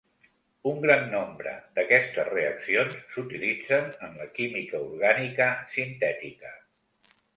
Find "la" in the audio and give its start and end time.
4.23-4.27